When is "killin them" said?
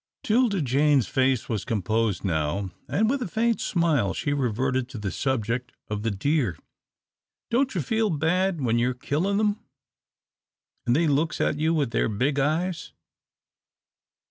8.95-9.59